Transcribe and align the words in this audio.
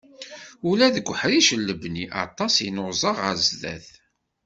Ula 0.69 0.87
deg 0.95 1.05
uḥric 1.11 1.49
n 1.59 1.61
lebni, 1.67 2.05
aṭas 2.25 2.53
i 2.67 2.69
nuẓa 2.75 3.11
ɣar 3.19 3.37
sdat. 3.47 3.87